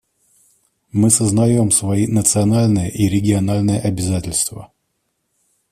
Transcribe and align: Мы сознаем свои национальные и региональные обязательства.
Мы 0.91 1.11
сознаем 1.11 1.69
свои 1.69 2.07
национальные 2.07 2.89
и 2.89 3.07
региональные 3.07 3.79
обязательства. 3.79 4.71